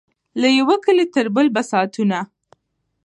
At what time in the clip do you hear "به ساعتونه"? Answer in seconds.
1.55-2.19